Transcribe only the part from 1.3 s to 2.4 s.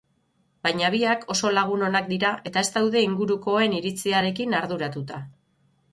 oso lagun onak dira